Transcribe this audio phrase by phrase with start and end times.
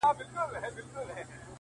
[0.03, 1.39] •دا د زړه ورو مورچل مه ورانوی,